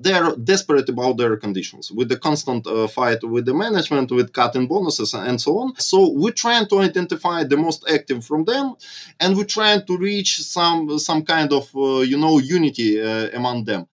[0.00, 4.66] they're desperate about their conditions with the constant uh, fight with the management with cutting
[4.66, 5.74] bonuses and so on.
[5.78, 8.76] So we're trying to identify the most active from them
[9.20, 13.64] and we're trying to reach some some kind of uh, you know unity uh, among
[13.64, 13.86] them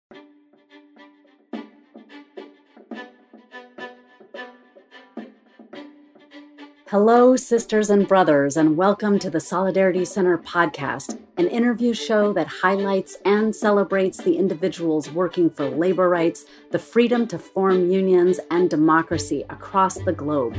[6.93, 12.47] Hello, sisters and brothers, and welcome to the Solidarity Center podcast, an interview show that
[12.47, 18.69] highlights and celebrates the individuals working for labor rights, the freedom to form unions, and
[18.69, 20.55] democracy across the globe.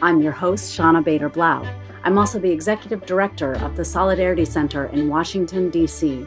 [0.00, 1.70] I'm your host, Shawna Bader Blau.
[2.04, 6.26] I'm also the executive director of the Solidarity Center in Washington, D.C.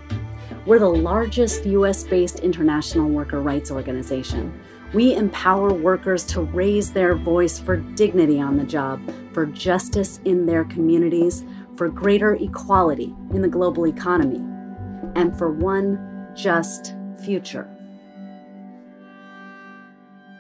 [0.67, 2.03] We're the largest U.S.
[2.03, 4.53] based international worker rights organization.
[4.91, 8.99] We empower workers to raise their voice for dignity on the job,
[9.33, 14.39] for justice in their communities, for greater equality in the global economy,
[15.13, 17.69] and for one just future.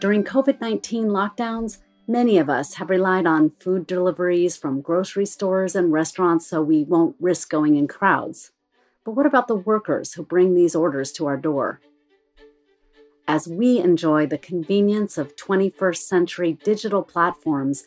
[0.01, 1.77] During COVID 19 lockdowns,
[2.07, 6.83] many of us have relied on food deliveries from grocery stores and restaurants so we
[6.83, 8.51] won't risk going in crowds.
[9.05, 11.81] But what about the workers who bring these orders to our door?
[13.29, 17.83] As we enjoy the convenience of 21st century digital platforms,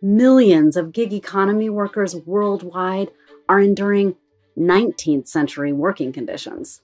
[0.00, 3.10] millions of gig economy workers worldwide
[3.50, 4.16] are enduring
[4.58, 6.80] 19th century working conditions.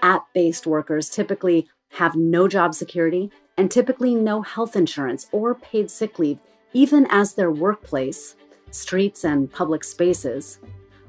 [0.00, 5.90] App based workers typically have no job security and typically no health insurance or paid
[5.90, 6.38] sick leave,
[6.72, 8.36] even as their workplace,
[8.70, 10.60] streets, and public spaces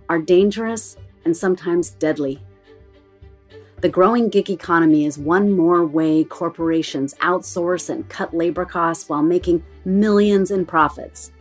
[0.09, 2.42] are dangerous and sometimes deadly.
[3.84, 9.22] The growing gig economy is one more way corporations outsource and cut labor costs while
[9.22, 11.34] making millions in profits.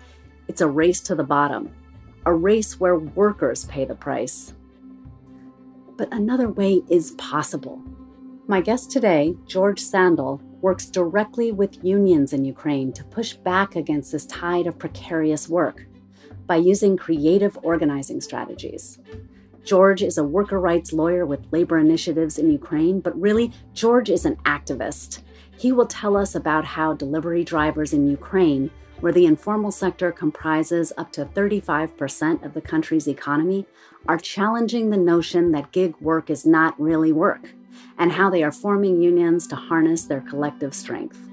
[0.49, 1.73] It's a race to the bottom,
[2.27, 4.55] a race where workers pay the price.
[5.97, 7.81] But another way is possible.
[8.49, 14.11] My guest today, George Sandul, works directly with unions in Ukraine to push back against
[14.11, 15.87] this tide of precarious work
[16.47, 18.99] by using creative organizing strategies.
[19.65, 24.25] George is a worker rights lawyer with labor initiatives in Ukraine, but really, George is
[24.25, 25.21] an activist.
[25.57, 30.93] He will tell us about how delivery drivers in Ukraine, where the informal sector comprises
[30.97, 33.67] up to 35% of the country's economy,
[34.09, 37.55] are challenging the notion that gig work is not really work,
[37.99, 41.32] and how they are forming unions to harness their collective strength.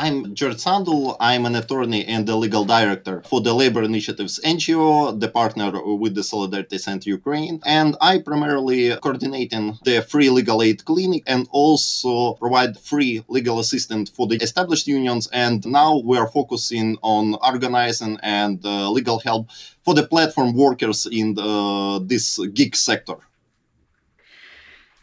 [0.00, 1.16] I'm George Sandul.
[1.18, 6.14] I'm an attorney and the legal director for the Labor Initiatives NGO, the partner with
[6.14, 7.60] the Solidarity Center Ukraine.
[7.66, 14.08] And I primarily coordinating the free legal aid clinic and also provide free legal assistance
[14.08, 15.28] for the established unions.
[15.32, 19.50] And now we are focusing on organizing and uh, legal help
[19.84, 23.16] for the platform workers in the, uh, this gig sector.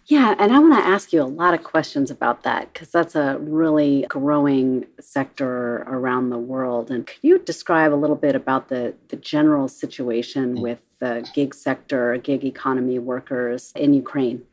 [0.07, 3.15] Yeah, and I want to ask you a lot of questions about that because that's
[3.15, 6.91] a really growing sector around the world.
[6.91, 10.61] And could you describe a little bit about the, the general situation mm.
[10.61, 14.43] with the gig sector, gig economy workers in Ukraine?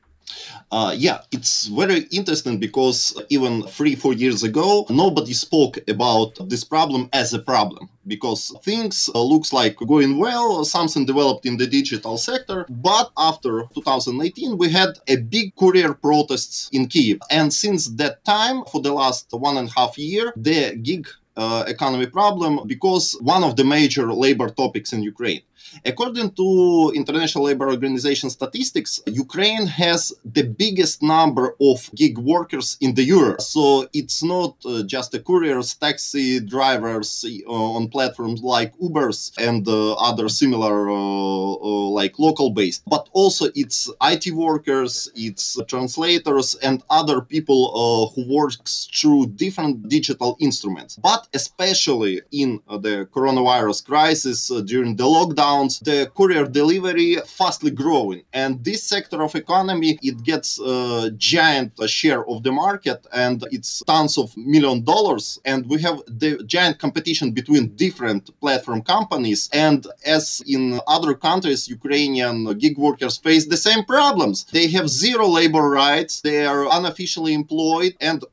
[0.70, 6.64] Uh, yeah, it's very interesting because even three, four years ago, nobody spoke about this
[6.64, 11.66] problem as a problem because things uh, looks like going well, something developed in the
[11.66, 12.66] digital sector.
[12.68, 17.18] But after 2018, we had a big courier protests in Kiev.
[17.30, 21.06] And since that time, for the last one and a half year, the gig
[21.36, 25.40] uh, economy problem because one of the major labor topics in Ukraine.
[25.84, 32.94] According to International Labor Organization statistics, Ukraine has the biggest number of gig workers in
[32.94, 33.40] the Europe.
[33.40, 39.66] So it's not uh, just the couriers, taxi drivers uh, on platforms like Ubers and
[39.66, 46.54] uh, other similar uh, uh, like local based, but also it's IT workers, it's translators
[46.56, 50.96] and other people uh, who works through different digital instruments.
[50.96, 55.51] But especially in the coronavirus crisis during the lockdown
[55.88, 58.22] the courier delivery fastly growing.
[58.32, 63.82] And this sector of economy it gets a giant share of the market and it's
[63.86, 65.40] tons of million dollars.
[65.44, 69.48] And we have the giant competition between different platform companies.
[69.52, 69.86] And
[70.16, 74.36] as in other countries ukrainian gig workers face the same problems.
[74.56, 76.20] They have zero labor rights.
[76.20, 77.92] They are unofficially employed.
[78.00, 78.24] And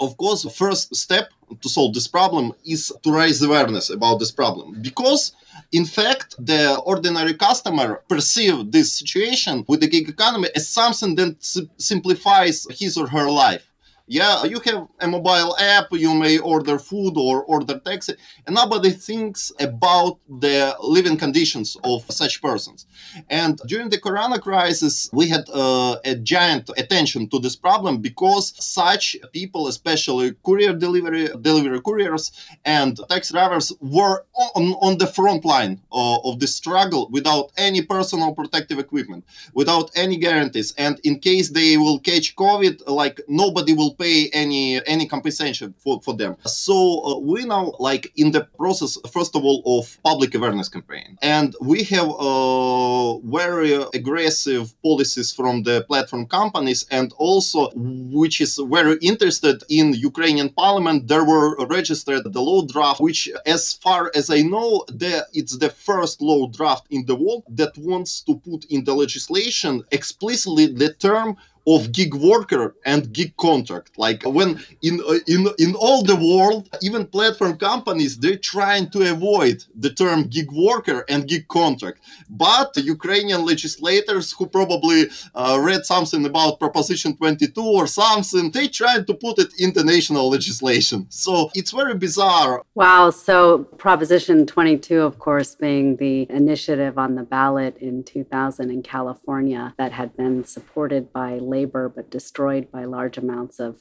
[0.00, 1.26] of course the first step
[1.60, 4.76] to solve this problem is to raise awareness about this problem.
[4.80, 5.32] Because
[5.72, 11.36] in fact the ordinary customer perceive this situation with the gig economy as something that
[11.78, 13.65] simplifies his or her life
[14.08, 18.14] Yeah, you have a mobile app, you may order food or order taxi,
[18.46, 22.86] and nobody thinks about the living conditions of such persons.
[23.28, 28.54] And during the corona crisis, we had uh, a giant attention to this problem because
[28.64, 32.30] such people, especially courier delivery, delivery couriers
[32.64, 34.24] and taxi drivers, were
[34.54, 40.16] on, on the front line of the struggle without any personal protective equipment, without any
[40.16, 40.72] guarantees.
[40.78, 46.00] And in case they will catch COVID, like nobody will pay any any compensation for,
[46.00, 46.36] for them.
[46.44, 51.18] So uh, we now like in the process, first of all, of public awareness campaign,
[51.22, 58.58] and we have uh, very aggressive policies from the platform companies, and also which is
[58.76, 61.08] very interested in Ukrainian parliament.
[61.08, 65.70] There were registered the law draft, which, as far as I know, the, it's the
[65.70, 70.92] first law draft in the world that wants to put in the legislation explicitly the
[70.92, 71.36] term
[71.66, 73.98] of gig worker and gig contract.
[73.98, 79.10] Like when in uh, in in all the world even platform companies they're trying to
[79.10, 81.98] avoid the term gig worker and gig contract.
[82.30, 89.06] But ukrainian legislators who probably uh, read something about proposition 22 or something they tried
[89.08, 91.06] to put it in the national legislation.
[91.08, 92.62] So it's very bizarre.
[92.74, 93.10] Wow.
[93.10, 99.74] So proposition 22 of course being the initiative on the ballot in 2000 in california
[99.78, 103.72] that had been supported by labor, but destroyed by large amounts of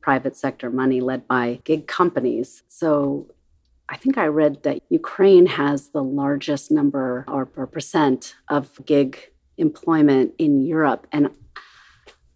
[0.00, 2.48] private sector money led by gig companies.
[2.68, 3.26] So
[3.94, 7.44] I think I read that Ukraine has the largest number or,
[7.76, 8.20] percent
[8.56, 9.12] of gig
[9.66, 11.02] employment in Europe.
[11.16, 11.24] And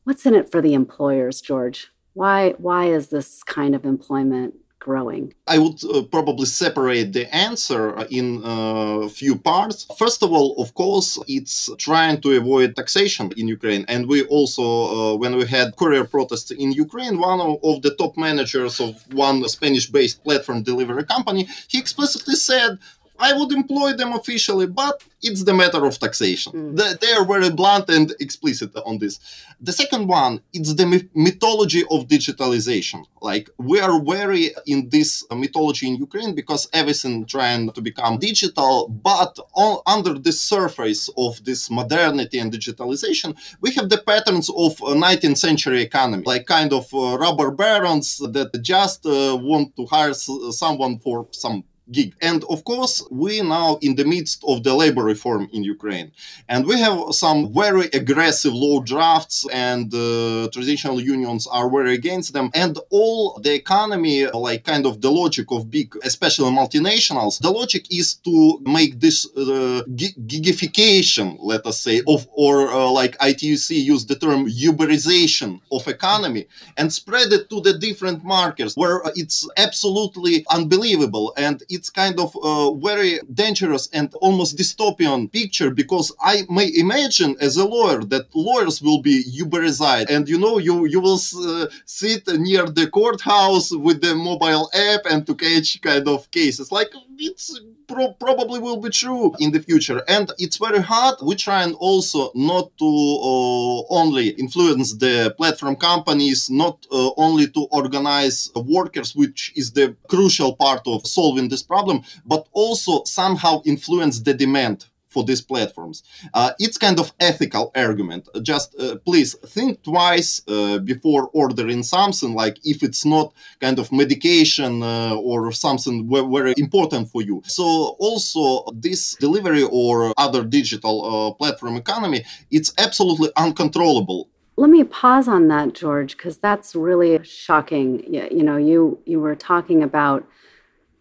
[0.05, 1.81] what's in it for the employers, George?
[2.21, 5.35] Why, why is this kind of employment growing?
[5.47, 9.87] I would uh, probably separate the answer in a uh, few parts.
[9.97, 13.85] First of all, of course, it's trying to avoid taxation in Ukraine.
[13.89, 17.95] And we also, uh, when we had courier protests in Ukraine, one of, of the
[17.95, 22.79] top managers of one Spanish based platform delivery company, he explicitly said,
[23.19, 26.53] I would employ them officially, but it's the matter of taxation.
[26.53, 27.01] Mm.
[27.01, 29.19] They are very blunt and explicit on this.
[29.61, 33.05] The second one, it's the mythology of digitalization.
[33.21, 38.89] Like we are very in this mythology in Ukraine because everything trying to become digital,
[38.89, 44.77] but on, under the surface of this modernity and digitalization, we have the patterns of
[44.79, 50.15] 19th century economy, like kind of uh, robber barons that just uh, want to hire
[50.15, 52.15] someone for some gig.
[52.21, 56.13] And of course, we now in the midst of the labor reform in Ukraine,
[56.49, 62.33] and we have some very aggressive law drafts, and uh, traditional unions are very against
[62.33, 62.51] them.
[62.55, 67.85] And all the economy, like kind of the logic of big, especially multinationals, the logic
[67.91, 74.07] is to make this uh, gigification, let us say, of or uh, like ITUC use
[74.07, 76.47] the term Uberization of economy
[76.77, 82.19] and spread it to the different markets where it's absolutely unbelievable and it it's kind
[82.19, 82.55] of a
[82.89, 88.83] very dangerous and almost dystopian picture because I may imagine as a lawyer that lawyers
[88.83, 90.07] will be Uberized.
[90.15, 91.21] And you know you you will
[91.51, 91.67] uh,
[92.01, 96.67] sit near the courthouse with the mobile app and to catch kind of cases.
[96.79, 100.03] Like it's pro- probably will be true in the future.
[100.09, 101.17] And it's very hard.
[101.23, 107.49] We try and also not to uh, only influence the platform companies not uh, only
[107.49, 113.63] to organize workers which is the crucial part of solving this problem, but also somehow
[113.65, 116.03] influence the demand for these platforms.
[116.35, 118.29] Uh, it's kind of ethical argument.
[118.43, 123.91] Just uh, please think twice uh, before ordering something, like if it's not kind of
[123.91, 127.43] medication uh, or something very important for you.
[127.47, 127.65] So
[127.99, 135.29] also this delivery or other digital uh, platform economy, it's absolutely uncontrollable let me pause
[135.29, 140.27] on that george because that's really shocking you, you know you you were talking about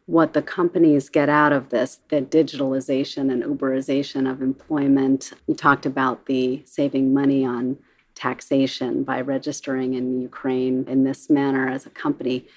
[0.08, 5.34] what the companies get out of this, the digitalization and Uberization of employment.
[5.48, 7.78] You talked about the saving money on
[8.16, 12.48] taxation by registering in Ukraine in this manner as a company.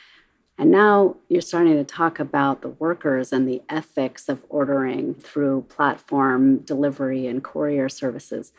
[0.58, 5.62] And now you're starting to talk about the workers and the ethics of ordering through
[5.62, 8.52] platform delivery and courier services.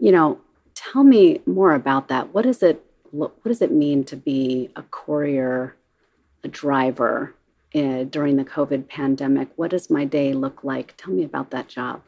[0.00, 0.40] You know,
[0.74, 2.34] tell me more about that.
[2.34, 5.76] What does it what does it mean to be a courier,
[6.42, 7.35] a driver
[7.76, 9.48] uh, during the COVID pandemic?
[9.56, 10.94] What does my day look like?
[10.96, 12.02] Tell me about that job.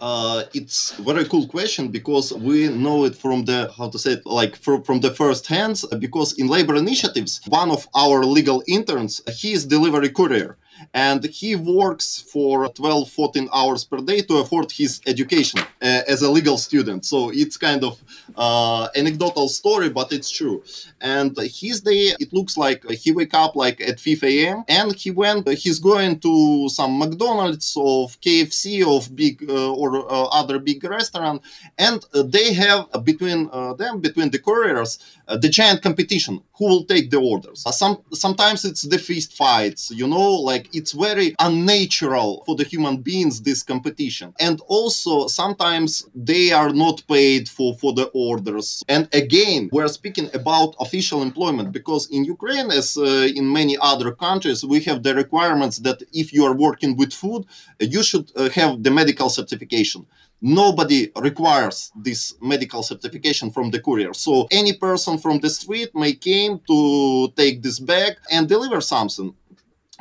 [0.00, 4.26] Uh, it's very cool question because we know it from the how to say it
[4.26, 9.20] like from, from the first hands because in labor initiatives one of our legal interns
[9.38, 10.56] he is delivery courier
[10.94, 16.22] and he works for 12 14 hours per day to afford his education uh, as
[16.22, 17.04] a legal student.
[17.04, 18.02] So it's kind of
[18.36, 20.62] uh, anecdotal story but it's true.
[21.00, 25.10] And his day it looks like he wake up like at 5 a.m and he
[25.10, 30.82] went he's going to some mcdonald's of kfc of big uh, or uh, other big
[30.84, 31.42] restaurant
[31.78, 37.10] and uh, they have between them between the couriers the giant competition who will take
[37.10, 37.64] the orders?
[37.76, 42.98] Some sometimes it's the fist fights you know like it's very unnatural for the human
[42.98, 44.34] beings this competition.
[44.38, 48.82] And also sometimes they are not paid for for the orders.
[48.88, 54.12] And again we're speaking about official employment because in ukraine as uh, in many other
[54.12, 57.44] countries we have the requirements that if you are working with food
[57.80, 60.06] you should uh, have the medical certification
[60.40, 64.14] nobody requires this medical certification from the courier.
[64.14, 69.34] So any person from the street may came to take this bag and deliver something.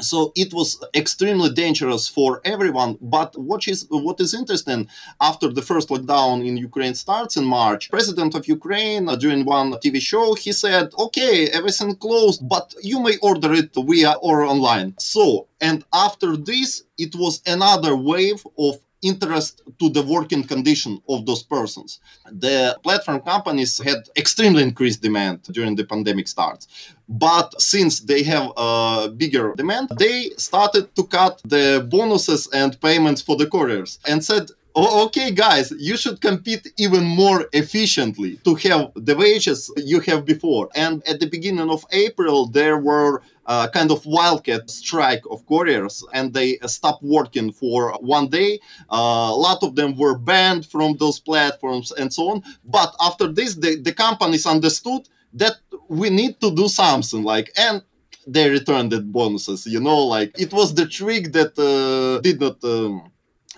[0.01, 2.97] So it was extremely dangerous for everyone.
[3.01, 4.89] But what is what is interesting
[5.21, 9.71] after the first lockdown in ukraine starts in march president of ukraine uh, during one
[9.83, 14.95] tv show he said okay everything closed but you may order it via or online.
[14.99, 21.25] So and after this it was another wave of interest to the working condition of
[21.25, 21.99] those persons.
[22.31, 26.67] The platform companies had extremely increased demand during the pandemic starts.
[27.07, 33.21] But since they have a bigger demand, they started to cut the bonuses and payments
[33.21, 38.91] for the couriers and said, okay, guys, you should compete even more efficiently to have
[38.95, 40.69] the wages you have before.
[40.75, 46.03] And at the beginning of April, there were uh, kind of wildcat strike of couriers
[46.13, 48.59] and they stopped working for one day.
[48.91, 52.43] Uh, a lot of them were banned from those platforms and so on.
[52.65, 55.55] But after this, the, the companies understood that
[55.87, 57.81] we need to do something like, and
[58.27, 62.63] they returned the bonuses, you know, like it was the trick that uh, did not.
[62.63, 63.11] Um,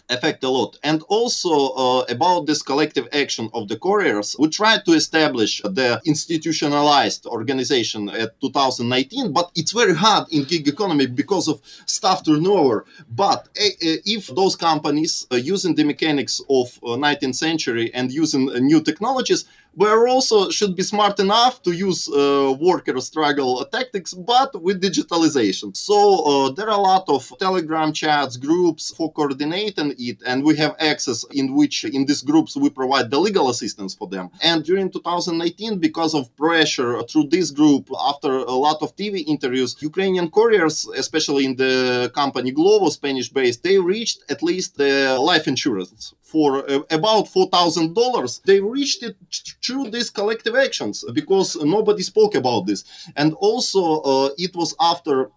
[0.09, 0.77] affect a lot.
[0.83, 6.01] And also uh, about this collective action of the couriers, we tried to establish the
[6.05, 12.85] institutionalized organization at 2019, but it's very hard in gig economy because of staff turnover.
[13.09, 13.69] But uh,
[14.05, 18.81] if those companies uh, using the mechanics of 19th uh, century and using uh, new
[18.81, 19.45] technologies,
[19.77, 25.77] we also should be smart enough to use uh, worker struggle tactics, but with digitalization.
[25.77, 30.55] So uh, there are a lot of Telegram chats, groups for coordinating it, and we
[30.57, 34.29] have access in which in these groups we provide the legal assistance for them.
[34.41, 39.75] And during 2019, because of pressure through this group, after a lot of TV interviews,
[39.81, 46.13] Ukrainian couriers, especially in the company Glovo, Spanish-based, they reached at least the life insurance
[46.21, 48.41] for uh, about $4,000.
[48.43, 49.15] They reached it
[49.63, 52.83] through these collective actions because nobody spoke about this.
[53.15, 55.31] And also, uh, it was after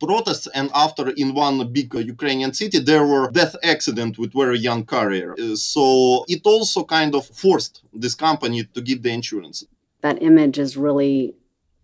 [0.00, 4.84] protests and after in one big ukrainian city there were death accident with very young
[4.84, 5.34] carrier.
[5.38, 9.64] Uh, so it also kind of forced this company to give the insurance.
[10.00, 11.34] That image is really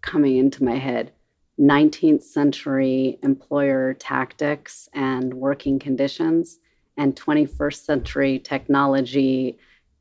[0.00, 1.12] coming into my head.
[1.60, 6.58] 19th century employer tactics and working conditions
[6.96, 9.58] and 21st century technology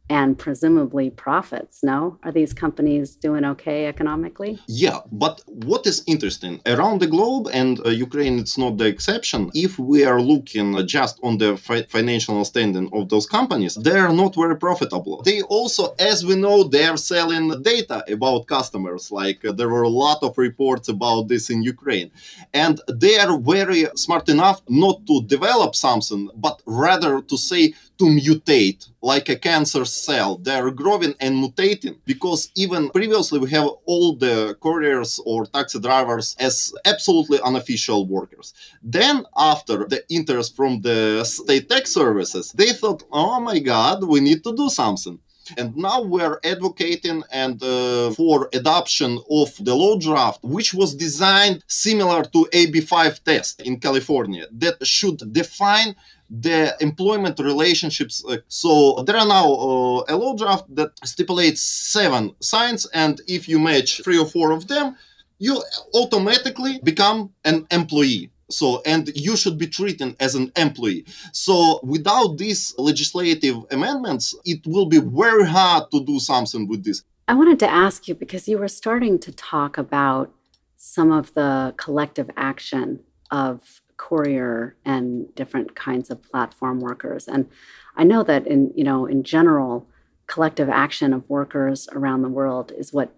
[0.10, 2.18] and presumably profits no?
[2.24, 4.60] Are these companies doing okay economically?
[4.68, 9.52] Yeah but what is interesting around the globe and uh, ukraine it's not the exception
[9.54, 14.14] if we are looking just on the fi- financial standing of those companies they are
[14.14, 15.22] not very profitable.
[15.24, 19.84] They also as we know they are selling data about customers like uh, there were
[19.84, 22.12] a lot of reports about this in ukraine.
[22.54, 28.06] And they are very smart enough not to develop something but rather to say to
[28.06, 30.38] mutate like a cancer cell.
[30.38, 36.36] They're growing and mutating because even previously we have all the couriers or taxi drivers
[36.40, 38.54] as absolutely unofficial workers.
[38.82, 44.20] Then after the interest from the state tax services, they thought, oh my God, we
[44.20, 45.20] need to do something.
[45.56, 51.64] And now we're advocating and uh, for adoption of the law draft, which was designed
[51.68, 55.96] similar to AB5 test in California, that should define
[56.30, 58.24] the employment relationships.
[58.48, 63.60] So there are now uh, a law draft that stipulates seven signs, and if you
[63.60, 64.96] match three or four of them,
[65.40, 65.62] you
[65.94, 68.32] automatically become an employee.
[68.50, 71.06] So, and you should be treated as an employee.
[71.34, 77.04] So, without these legislative amendments, it will be very hard to do something with this.
[77.28, 80.34] I wanted to ask you because you were starting to talk about
[80.78, 87.28] some of the collective action of courier and different kinds of platform workers.
[87.28, 87.48] And
[87.96, 89.88] I know that in, you know, in general,
[90.28, 93.14] collective action of workers around the world is what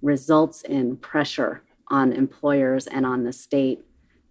[0.00, 3.84] results in pressure on employers and on the state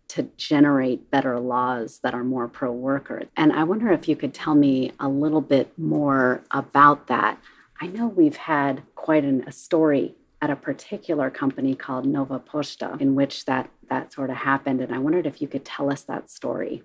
[0.08, 3.24] to generate better laws that are more pro worker.
[3.38, 7.40] And I wonder if you could tell me a little bit more about that.
[7.80, 13.00] I know we've had quite an, a story at a particular company called Nova Poshta,
[13.00, 16.04] in which that that sort of happened and I wondered if you could tell us
[16.04, 16.84] that story.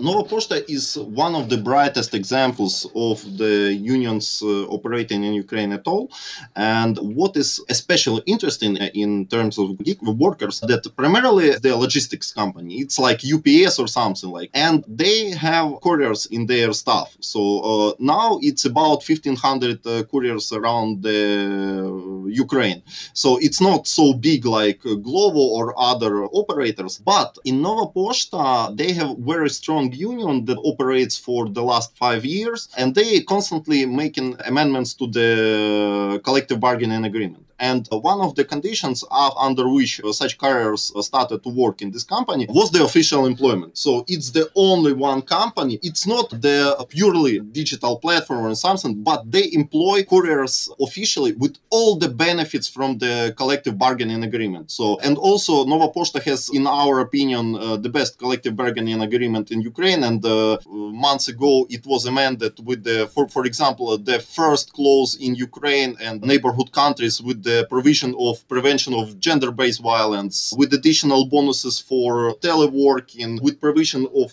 [0.00, 5.72] Nova Poshta is one of the brightest examples of the unions uh, operating in Ukraine
[5.72, 6.10] at all.
[6.56, 9.78] And what is especially interesting in terms of
[10.18, 15.80] workers that primarily the logistics company, it's like UPS or something like, and they have
[15.82, 17.16] couriers in their staff.
[17.20, 22.82] So uh, now it's about 1500 uh, couriers around the Ukraine.
[23.12, 28.92] So it's not so big like Glovo or other operators, but in Nova Poshta they
[28.92, 34.36] have very strong union that operates for the last five years, and they constantly making
[34.46, 37.46] amendments to the collective bargaining agreement.
[37.60, 39.04] And one of the conditions
[39.48, 43.76] under which such carriers started to work in this company was the official employment.
[43.76, 45.78] So it's the only one company.
[45.82, 51.96] It's not the purely digital platform or something, but they employ couriers officially with all
[51.96, 54.70] the benefits from the collective bargaining agreement.
[54.70, 59.50] So, and also Nova Poshta has, in our opinion, uh, the best collective bargaining agreement
[59.50, 60.02] in Ukraine.
[60.08, 60.58] And uh,
[61.06, 65.92] months ago, it was amended with the, for, for example, the first clause in Ukraine
[66.06, 71.76] and neighborhood countries with the the provision of prevention of gender-based violence, with additional bonuses
[71.90, 74.26] for teleworking, with provision of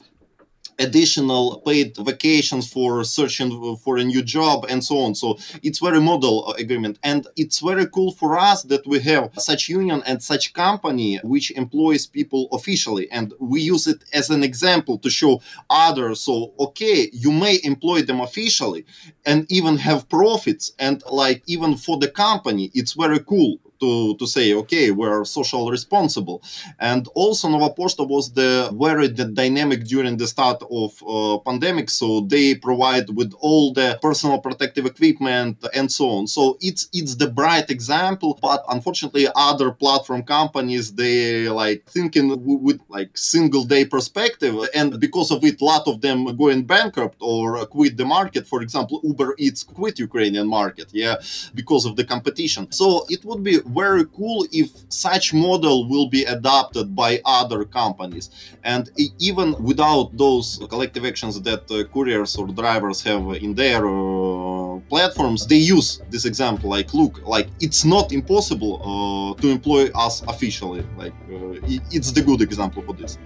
[0.79, 5.15] additional paid vacations for searching for a new job and so on.
[5.15, 6.99] So it's very model agreement.
[7.03, 11.51] And it's very cool for us that we have such union and such company which
[11.51, 13.09] employs people officially.
[13.11, 18.01] And we use it as an example to show others so okay you may employ
[18.01, 18.85] them officially
[19.25, 20.73] and even have profits.
[20.79, 25.69] And like even for the company it's very cool to, to say, okay, we're social
[25.69, 26.41] responsible.
[26.79, 31.89] And also Nova Poshta was the very dynamic during the start of uh, pandemic.
[31.89, 36.27] So they provide with all the personal protective equipment and so on.
[36.27, 42.27] So it's it's the bright example, but unfortunately other platform companies, they like thinking
[42.63, 44.55] with like single day perspective.
[44.73, 48.47] And because of it, a lot of them going bankrupt or quit the market.
[48.47, 51.15] For example, Uber Eats quit Ukrainian market, yeah,
[51.53, 52.71] because of the competition.
[52.71, 58.29] So it would be very cool if such model will be adopted by other companies.
[58.63, 64.79] And even without those collective actions that uh, couriers or drivers have in their uh,
[64.89, 70.21] platforms they use this example like look like it's not impossible uh, to employ us
[70.27, 70.85] officially.
[70.97, 71.59] Like uh,
[71.91, 73.17] it's the good example for this.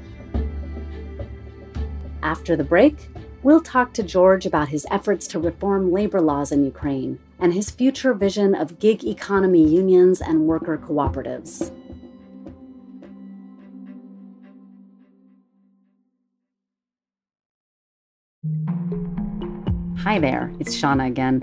[2.23, 3.10] After the break
[3.43, 7.71] we'll talk to george about his efforts to reform labor laws in ukraine and his
[7.71, 11.71] future vision of gig economy unions and worker cooperatives.
[20.03, 21.41] Hi there, it's Shawna again.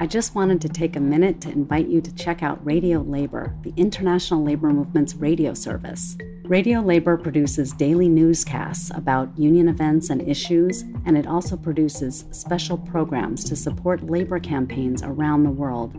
[0.00, 3.54] I just wanted to take a minute to invite you to check out Radio Labor,
[3.62, 6.16] the international labor movement's radio service.
[6.44, 12.76] Radio Labor produces daily newscasts about union events and issues, and it also produces special
[12.76, 15.96] programs to support labor campaigns around the world.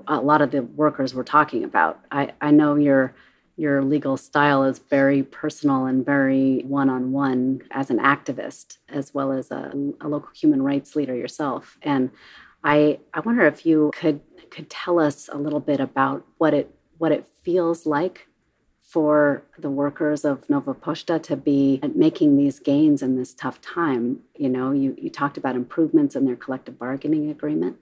[0.09, 3.15] a lot of the workers we're talking about i i know you're
[3.57, 9.15] your legal style is very personal and very one on one as an activist, as
[9.15, 11.79] well as a, a, local human rights leader yourself.
[11.83, 12.11] And
[12.63, 16.75] I, I wonder if you could could tell us a little bit about what it
[16.99, 18.29] what it feels like
[18.83, 24.21] for the workers of Nova Poshta to be making these gains in this tough time.
[24.37, 27.79] You know, you, you talked about improvements in their collective bargaining agreement.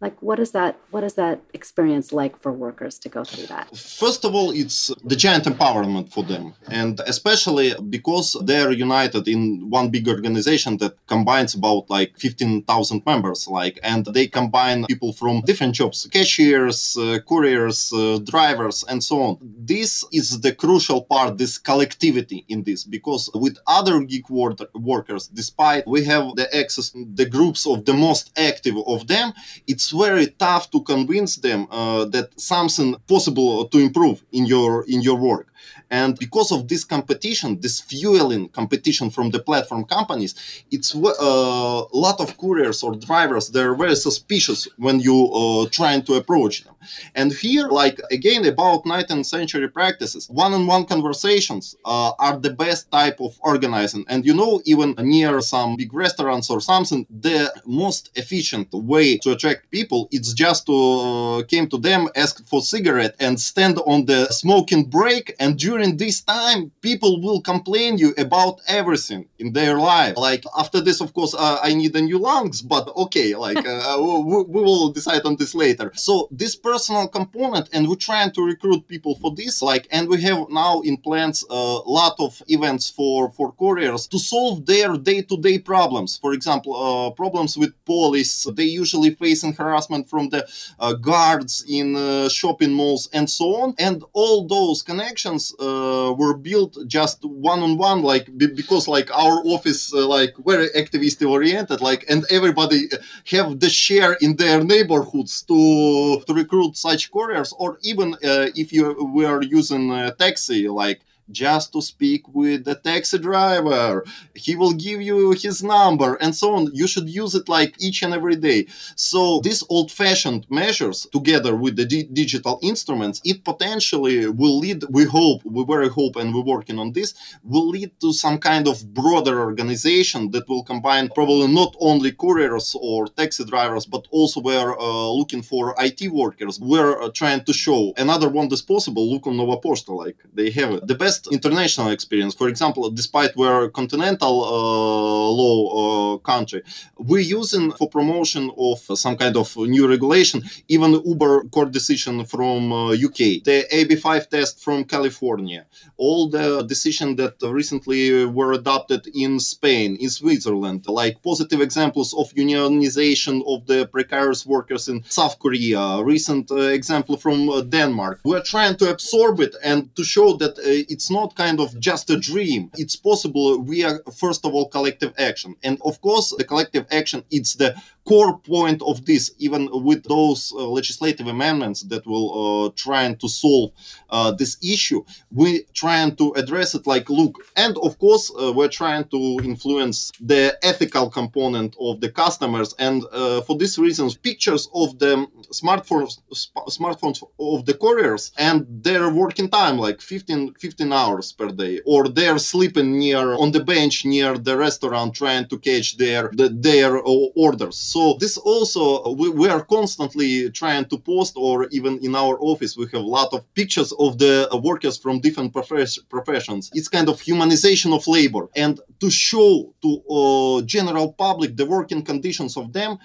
[0.00, 3.74] Like what is that what is that experience like for workers to go through that?
[3.74, 6.52] First of all it's the giant empowerment for them.
[6.68, 13.48] And especially because they're united in one big organization that combines about like 15000 members
[13.48, 19.22] like and they combine people from different jobs cashiers uh, couriers uh, drivers and so
[19.22, 19.38] on.
[19.40, 25.86] This is the crucial part this collectivity in this because with other gig workers despite
[25.86, 29.32] we have the access the groups of the most active of them
[29.66, 34.84] it's it's very tough to convince them uh, that something possible to improve in your
[34.88, 35.46] in your work
[35.90, 40.34] and because of this competition, this fueling competition from the platform companies,
[40.70, 46.02] it's a uh, lot of couriers or drivers, they're very suspicious when you uh, trying
[46.02, 46.74] to approach them.
[47.14, 53.20] And here, like again, about 19th century practices, one-on-one conversations uh, are the best type
[53.20, 54.04] of organizing.
[54.08, 59.32] And you know, even near some big restaurants or something, the most efficient way to
[59.32, 64.06] attract people, it's just to uh, came to them, ask for cigarette and stand on
[64.06, 69.52] the smoking break and during during this time, people will complain you about everything in
[69.52, 70.16] their life.
[70.16, 73.96] Like after this, of course, uh, I need a new lungs, but okay, like uh,
[74.30, 75.92] we, we, will decide on this later.
[75.94, 79.60] So this personal component, and we're trying to recruit people for this.
[79.60, 81.62] Like, and we have now in plans a
[82.00, 86.16] lot of events for for couriers to solve their day-to-day problems.
[86.22, 88.46] For example, uh, problems with police.
[88.58, 90.42] They usually facing harassment from the
[90.78, 93.74] uh, guards in uh, shopping malls and so on.
[93.78, 99.10] And all those connections uh, uh, were built just one on one, like because like
[99.12, 102.88] our office uh, like very activist oriented, like and everybody
[103.30, 108.72] have the share in their neighborhoods to to recruit such couriers, or even uh, if
[108.72, 111.00] you we are using a taxi, like
[111.30, 114.04] just to speak with the taxi driver.
[114.34, 116.68] He will give you his number and so on.
[116.72, 118.66] You should use it like each and every day.
[118.96, 125.04] So these old-fashioned measures together with the di- digital instruments, it potentially will lead, we
[125.04, 128.94] hope, we very hope and we're working on this, will lead to some kind of
[128.94, 134.78] broader organization that will combine probably not only couriers or taxi drivers, but also we're
[134.78, 136.60] uh, looking for IT workers.
[136.60, 139.10] We're uh, trying to show another one that's possible.
[139.10, 140.86] Look on Nova Poshta, like they have it.
[140.86, 142.34] The best best international experience.
[142.34, 146.62] For example, despite we're a continental uh, law uh, country,
[146.98, 152.72] we're using for promotion of some kind of new regulation, even Uber court decision from
[152.72, 159.40] UK, uh, the AB5 test from California, all the decision that recently were adopted in
[159.40, 166.02] Spain, in Switzerland, like positive examples of unionization of the precarious workers in South Korea,
[166.02, 168.20] recent uh, example from uh, Denmark.
[168.24, 171.78] We're trying to absorb it and to show that uh, it's it's not kind of
[171.78, 172.68] just a dream.
[172.74, 175.54] It's possible We are first of all, collective action.
[175.62, 180.52] And of course, the collective action, it's the core point of this, even with those
[180.54, 182.28] uh, legislative amendments that will
[182.66, 183.72] uh, trying to solve
[184.10, 188.68] uh, this issue, we trying to address it like, look, and of course, uh, we're
[188.68, 192.74] trying to influence the ethical component of the customers.
[192.78, 196.20] And uh, for these reasons, pictures of the smartphones,
[196.68, 202.08] smartphones of the couriers and their working time, like 15, 15 hours per day, or
[202.08, 206.98] they're sleeping near on the bench near the restaurant trying to catch their the, their
[206.98, 207.76] uh, orders.
[207.96, 212.76] So this also, we, we are constantly trying to post or even in our office,
[212.76, 216.70] we have a lot of pictures of the workers from different profes- professions.
[216.74, 222.02] It's kind of humanization of labor and to show to uh, general public the working
[222.02, 222.98] conditions of them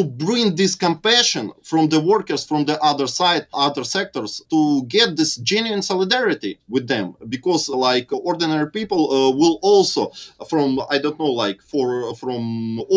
[0.00, 5.16] to bring this compassion from the workers from the other side other sectors to get
[5.16, 7.14] this genuine solidarity with them.
[7.28, 10.02] Because like ordinary people uh, will also
[10.48, 12.42] from i don't know like for from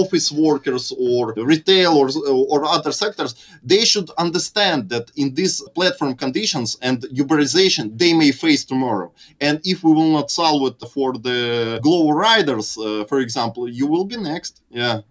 [0.01, 2.07] office workers or retail or,
[2.51, 3.31] or other sectors
[3.71, 9.11] they should understand that in these platform conditions and uberization they may face tomorrow.
[9.41, 13.87] And if we will not solve it for the global riders uh, for example you
[13.87, 14.61] will be next.
[14.69, 15.01] Yeah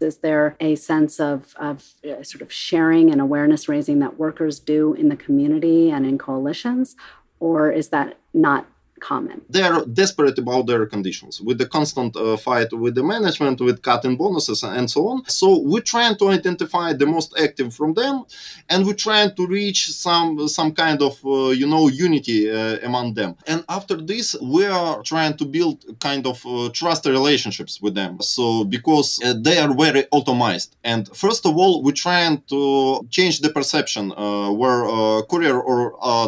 [0.00, 4.58] is there a sense of, of uh, sort of sharing and awareness raising that workers
[4.58, 6.96] do in the community and in coalitions?
[7.40, 8.66] Or is that not
[8.98, 9.42] common.
[9.48, 13.82] They are desperate about their conditions with the constant uh, fight with the management, with
[13.82, 15.24] cutting bonuses and so on.
[15.28, 18.24] So we're trying to identify the most active from them,
[18.68, 23.14] and we're trying to reach some some kind of uh, you know unity uh, among
[23.14, 23.36] them.
[23.46, 28.20] And after this, we are trying to build kind of uh, trust relationships with them.
[28.20, 33.40] So because uh, they are very automized, and first of all, we're trying to change
[33.40, 34.82] the perception uh, where
[35.30, 35.78] courier or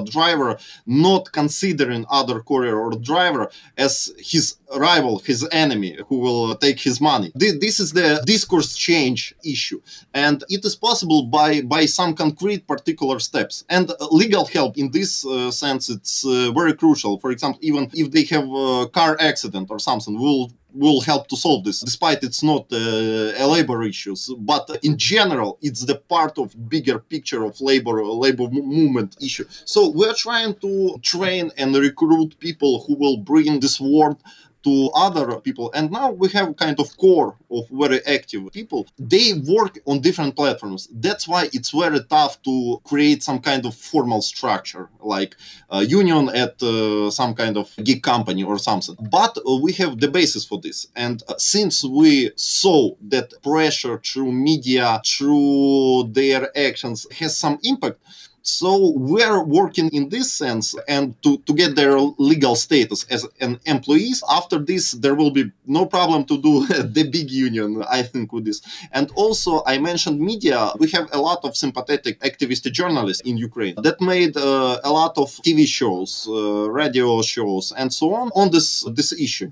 [0.04, 0.56] driver
[0.86, 6.78] not considering other courier courier or driver as his rival, his enemy, who will take
[6.80, 7.32] his money.
[7.34, 9.80] This is the discourse change issue,
[10.14, 13.64] and it is possible by by some concrete particular steps.
[13.68, 17.18] And legal help in this uh, sense, it's uh, very crucial.
[17.18, 21.36] For example, even if they have a car accident or something, will will help to
[21.36, 26.38] solve this despite it's not uh, a labor issues but in general it's the part
[26.38, 29.44] of bigger picture of labor labor movement issue.
[29.64, 34.16] So we're trying to train and recruit people who will bring this word
[34.64, 35.70] to other people.
[35.74, 38.86] And now we have kind of core of very active people.
[38.98, 40.88] They work on different platforms.
[40.92, 45.36] That's why it's very tough to create some kind of formal structure like
[45.80, 48.96] union at uh, some kind of gig company or something.
[49.10, 50.88] But uh, we have the basis for this.
[50.96, 57.98] And uh, since we saw that pressure through media through their actions has some impact
[58.50, 63.60] so we're working in this sense and to, to get their legal status as an
[63.66, 64.22] employees.
[64.30, 68.44] After this, there will be no problem to do the big union, I think, with
[68.44, 68.60] this.
[68.92, 70.72] And also, I mentioned media.
[70.78, 75.16] We have a lot of sympathetic activist journalists in Ukraine that made uh, a lot
[75.16, 79.50] of TV shows, uh, radio shows, and so on on this this issue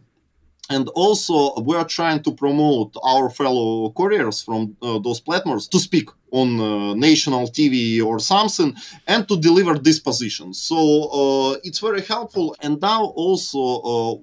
[0.70, 5.78] and also we are trying to promote our fellow couriers from uh, those platforms to
[5.78, 8.74] speak on uh, national tv or something
[9.07, 10.52] and to deliver this position.
[10.52, 10.76] So
[11.11, 12.54] uh, it's very helpful.
[12.61, 14.14] And now also uh,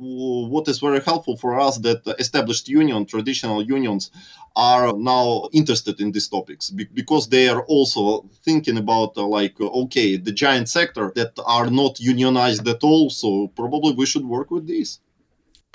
[0.53, 4.11] what is very helpful for us that established union traditional unions
[4.55, 10.15] are now interested in these topics because they are also thinking about uh, like okay
[10.15, 13.09] the giant sector that are not unionized at all.
[13.09, 14.99] So probably we should work with these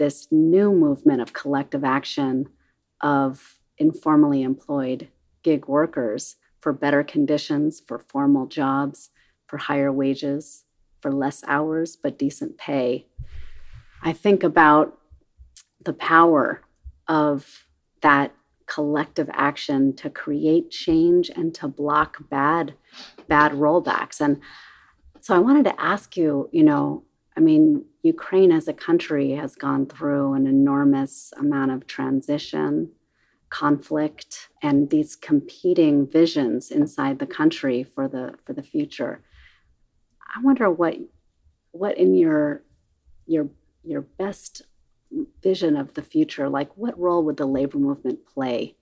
[0.00, 2.48] this new movement of collective action
[3.02, 5.08] of informally employed
[5.42, 9.10] gig workers for better conditions, for formal jobs,
[9.46, 10.64] for higher wages,
[11.02, 13.04] for less hours, but decent pay.
[14.02, 14.98] I think about
[15.84, 16.62] the power
[17.06, 17.66] of
[18.00, 18.34] that
[18.64, 22.72] collective action to create change and to block bad
[23.26, 24.40] bad rollbacks and
[25.20, 27.02] so i wanted to ask you you know
[27.36, 32.92] I mean, Ukraine as a country has gone through an enormous amount of transition,
[33.50, 39.22] conflict, and these competing visions inside the country for the for the future.
[40.34, 40.96] I wonder what
[41.72, 42.62] what in your
[43.26, 43.48] your
[43.84, 44.62] your best
[45.42, 48.76] vision of the future, like what role would the labor movement play,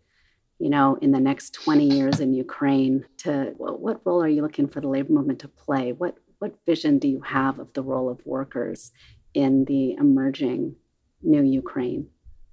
[0.59, 3.05] you know, in the next 20 years in Ukraine?
[3.19, 5.93] To what role are you looking for the labor movement to play?
[5.93, 8.93] What what vision do you have of the role of workers
[9.35, 10.77] in the emerging
[11.23, 12.09] new Ukraine?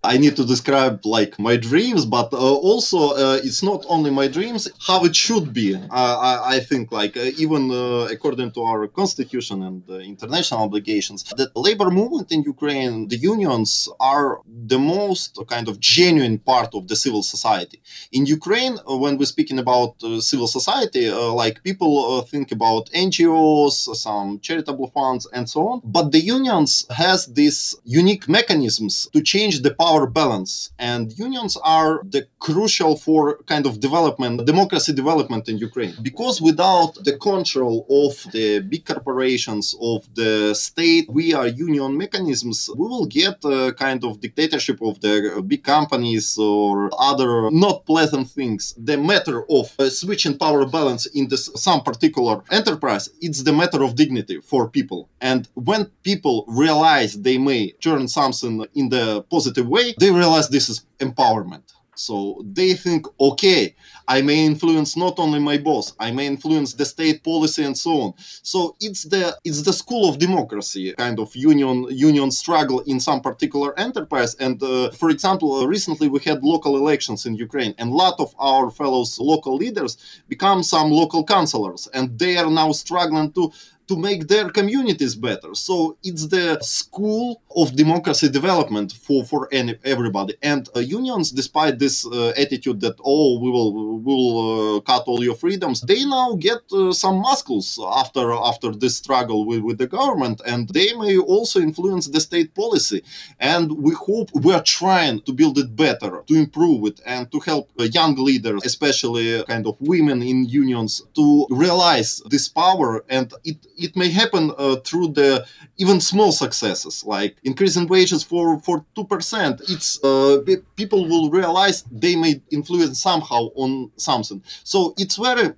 [0.05, 4.27] I need to describe like my dreams, but uh, also uh, it's not only my
[4.27, 5.75] dreams, how it should be.
[5.75, 9.81] Uh, I, I, think like uh, even uh, according to our constitution and
[10.13, 14.41] international obligations, the labor movement in Ukraine, the unions are
[14.73, 17.81] the most kind of genuine part of the civil society.
[18.11, 19.91] In Ukraine, uh, when we're speaking about
[20.31, 25.81] civil society, like people think about NGOs, some charitable funds, and so on.
[25.83, 30.71] But the unions has these unique mechanisms to change the power power balance.
[30.79, 33.21] And unions are the crucial for
[33.53, 35.93] kind of development democracy development in ukraine.
[36.09, 42.57] Because without the control of the big corporations of the state we are union mechanisms
[42.79, 45.13] we will get a kind of dictatorship of the
[45.51, 46.73] big companies or
[47.09, 47.31] other
[47.65, 48.61] not pleasant things.
[48.91, 53.81] The matter of uh, switching power balance in this, some particular enterprise it's the matter
[53.85, 55.01] of dignity for people.
[55.31, 59.05] And when people realize they may turn something in the
[59.35, 61.63] positive way they realize this is empowerment.
[61.95, 63.75] So they think, okay,
[64.07, 68.01] I may influence not only my boss, I may influence the state policy and so
[68.01, 68.13] on.
[68.43, 73.21] So it's the it's the school of democracy kind of union union struggle in some
[73.21, 74.35] particular enterprise.
[74.35, 78.35] And uh, for example, recently we had local elections in Ukraine, and a lot of
[78.37, 83.51] our fellows local leaders become some local councillors, and they are now struggling to
[83.87, 85.53] to make their communities better.
[85.53, 90.35] So it's the school of democracy development for for any, everybody.
[90.41, 95.23] And uh, unions, despite this uh, attitude that oh we will will uh, cut all
[95.23, 99.87] your freedoms, they now get uh, some muscles after after this struggle with, with the
[99.87, 103.03] government, and they may also influence the state policy.
[103.39, 107.39] And we hope we are trying to build it better, to improve it, and to
[107.39, 113.33] help uh, young leaders, especially kind of women in unions, to realize this power and
[113.43, 115.45] it it may happen uh, through the
[115.77, 120.37] even small successes like increasing wages for for 2% it's uh,
[120.75, 124.41] people will realize they may influence somehow on something.
[124.63, 125.53] So it's very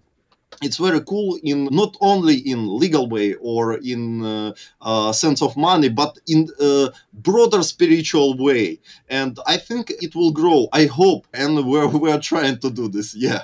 [0.64, 5.56] it's very cool in not only in legal way or in uh, uh, sense of
[5.56, 8.80] money but in a broader spiritual way.
[9.10, 13.16] And i think it will grow i hope and we're, we're trying to do this
[13.16, 13.44] yeah.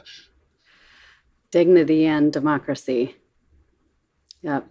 [1.51, 3.15] Dignity and democracy
[4.43, 4.67] yep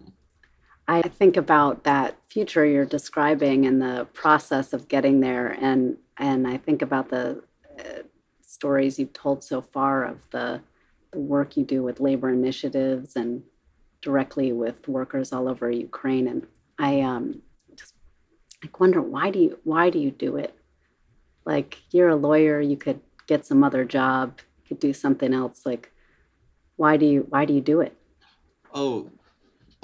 [0.87, 6.47] i think about that future you're describing and the process of getting there and and
[6.47, 7.43] i think about the
[7.79, 8.03] uh,
[8.41, 10.61] stories you've told so far of the
[11.13, 13.43] the work you do with labor initiatives and
[14.01, 16.27] directly with workers all over Ukraine.
[16.27, 16.45] And
[16.77, 17.41] I um,
[17.75, 17.93] just
[18.63, 20.53] I wonder why do you why do you do it?
[21.45, 25.65] Like you're a lawyer, you could get some other job, you could do something else.
[25.65, 25.91] Like
[26.75, 27.95] why do you why do you do it?
[28.73, 29.09] Oh,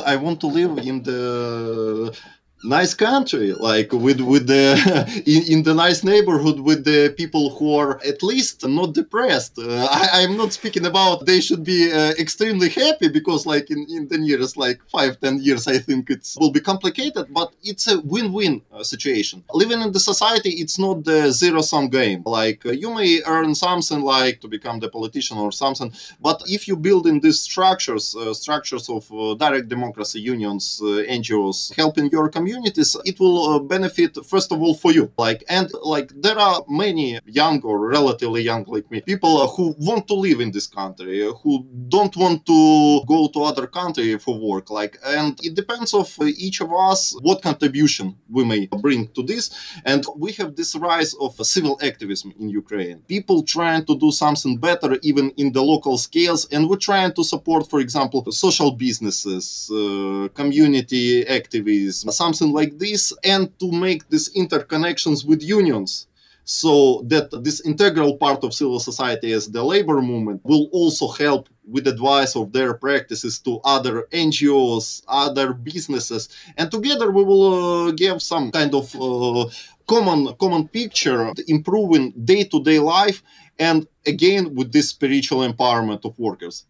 [0.06, 2.18] I want to live in the
[2.64, 4.76] nice country like with with the
[5.26, 9.58] in, in the nice neighborhood with the people who are at least not depressed.
[9.58, 13.86] Uh, I, i'm not speaking about they should be uh, extremely happy because like in,
[13.90, 17.88] in the nearest like five ten years i think it will be complicated but it's
[17.88, 19.44] a win-win uh, situation.
[19.54, 22.24] Living in the society it's not the zero-sum game.
[22.26, 26.68] Like uh, you may earn something like to become the politician or something but if
[26.68, 32.28] you build in these structures uh, structures of uh, direct democracy unions ngos helping your
[32.28, 35.12] community communities, it will uh, benefit first of all for you.
[35.18, 39.76] Like and like there are many young or relatively young like me people uh, who
[39.80, 42.60] want to live in this country, uh, who don't want to
[43.08, 44.70] go to other country for work.
[44.70, 46.08] Like and it depends of
[46.46, 49.44] each of us what contribution we may bring to this.
[49.86, 52.98] And we have this rise of civil activism in Ukraine.
[53.16, 57.24] People trying to do something better even in the local scales, and we're trying to
[57.24, 64.10] support, for example, social businesses, uh, community activism, something something like this and to make
[64.10, 66.08] these interconnections with unions
[66.44, 71.48] so that this integral part of civil society as the labor movement will also help
[71.68, 77.92] with advice of their practices to other NGOs, other businesses, and together we will uh,
[77.92, 79.48] give some kind of uh,
[79.88, 83.22] common common picture, improving day-to-day life,
[83.60, 86.66] and again with this spiritual empowerment of workers.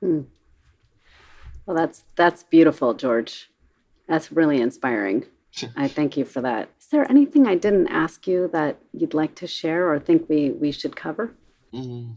[0.00, 0.22] Hmm.
[1.64, 3.50] Well, that's that's beautiful, George.
[4.08, 5.24] That's really inspiring.
[5.76, 6.68] I thank you for that.
[6.78, 10.50] Is there anything I didn't ask you that you'd like to share or think we,
[10.50, 11.34] we should cover?
[11.72, 12.16] Mm.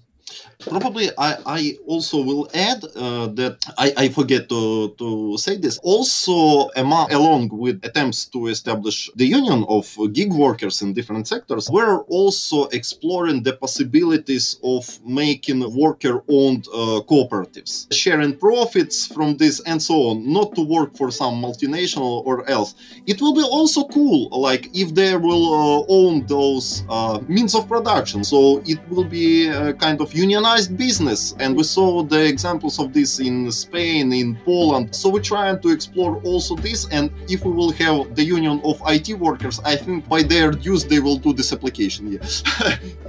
[0.60, 5.80] Probably I, I also will add uh, that I, I forget to, to say this.
[5.84, 11.70] Also, among, along with attempts to establish the union of gig workers in different sectors,
[11.70, 19.62] we're also exploring the possibilities of making worker owned uh, cooperatives, sharing profits from this
[19.62, 22.76] and so on, not to work for some multinational or else.
[23.08, 27.68] It will be also cool, like if they will uh, own those uh, means of
[27.68, 28.24] production.
[28.24, 31.36] So it will be a kind of unionized business.
[31.40, 34.96] And we saw the examples of this in Spain, in Poland.
[34.96, 36.88] So we're trying to explore also this.
[36.92, 40.86] And if we will have the union of IT workers, I think by their dues
[40.86, 42.12] they will do this application.
[42.12, 42.44] Yes.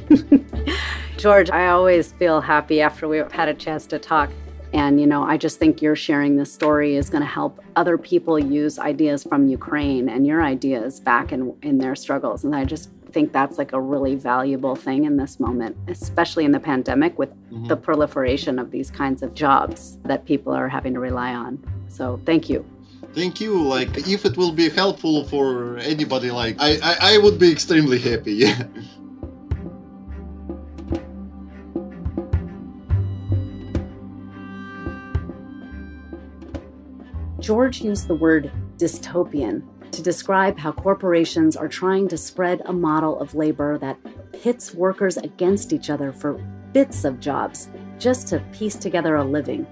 [1.16, 4.31] George, I always feel happy after we've had a chance to talk.
[4.73, 7.99] And, you know, I just think you're sharing this story is going to help other
[7.99, 12.44] people use ideas from Ukraine and your ideas back in, in their struggles.
[12.44, 16.53] And I just think that's like a really valuable thing in this moment, especially in
[16.53, 17.66] the pandemic with mm-hmm.
[17.66, 21.62] the proliferation of these kinds of jobs that people are having to rely on.
[21.88, 22.64] So thank you.
[23.14, 23.61] Thank you.
[23.61, 27.99] Like, if it will be helpful for anybody, like, I, I, I would be extremely
[27.99, 28.35] happy.
[28.35, 28.62] Yeah.
[37.40, 43.18] George used the word dystopian to describe how corporations are trying to spread a model
[43.20, 43.98] of labor that
[44.33, 46.35] pits workers against each other for
[46.72, 49.66] bits of jobs just to piece together a living.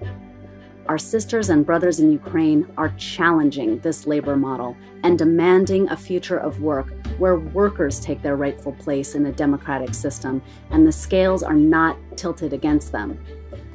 [0.87, 6.37] Our sisters and brothers in Ukraine are challenging this labor model and demanding a future
[6.37, 11.43] of work where workers take their rightful place in a democratic system and the scales
[11.43, 13.19] are not tilted against them.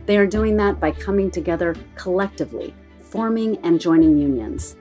[0.07, 4.77] They are doing that by coming together collectively, forming and joining unions.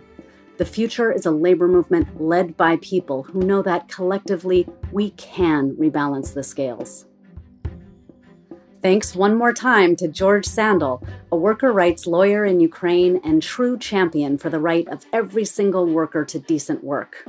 [0.58, 5.76] The future is a labor movement led by people who know that collectively we can
[5.76, 7.06] rebalance the scales.
[8.84, 13.78] Thanks one more time to George Sandul, a worker rights lawyer in Ukraine and true
[13.80, 17.26] champion for the right of every single worker to decent work.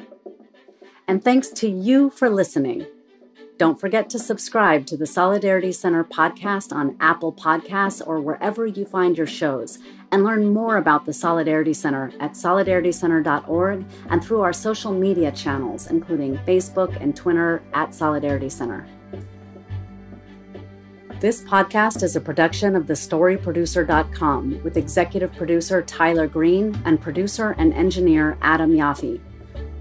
[1.06, 2.86] And thanks to you for listening.
[3.56, 8.84] Don't forget to subscribe to the Solidarity Center podcast on Apple Podcasts or wherever you
[8.84, 9.78] find your shows,
[10.10, 15.86] and learn more about the Solidarity Center at solidaritycenter.org and through our social media channels,
[15.86, 18.88] including Facebook and Twitter at Solidarity Center.
[21.20, 27.72] This podcast is a production of thestoryproducer.com with executive producer Tyler Green and producer and
[27.72, 29.20] engineer Adam Yaffe.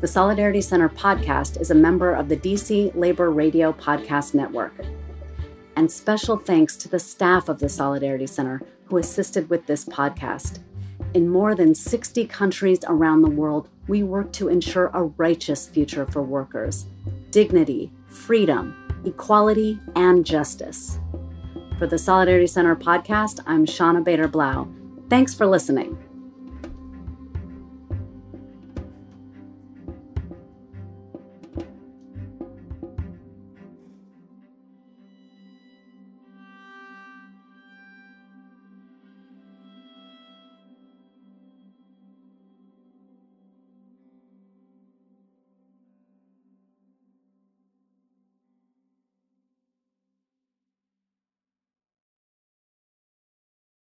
[0.04, 4.74] The Solidarity Center podcast is a member of the DC Labor Radio Podcast Network.
[5.78, 10.60] And special thanks to the staff of the Solidarity Center who assisted with this podcast.
[11.14, 16.06] In more than 60 countries around the world, we work to ensure a righteous future
[16.06, 16.86] for workers
[17.32, 18.76] dignity, freedom,
[19.06, 21.00] equality, and justice.
[21.80, 24.68] For the Solidarity Center podcast, I'm Shawna Bader Blau.
[25.10, 25.98] Thanks for listening.